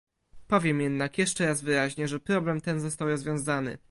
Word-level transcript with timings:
Powiem 0.47 0.81
jednak 0.81 1.17
jeszcze 1.17 1.45
raz 1.45 1.61
wyraźnie, 1.61 2.07
że 2.07 2.19
problem 2.19 2.61
ten 2.61 2.79
został 2.79 3.07
rozwiązany 3.07 3.77